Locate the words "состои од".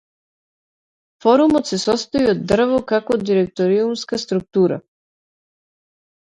1.83-2.41